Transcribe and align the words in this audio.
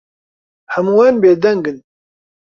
هەمووان 0.73 1.15
بێدەنگن. 1.21 1.77